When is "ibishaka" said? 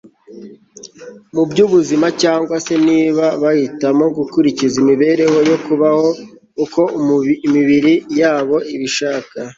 8.75-9.35